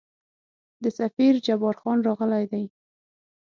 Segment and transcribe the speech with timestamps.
[0.83, 2.63] د سفیر جبارخان راغلی دی.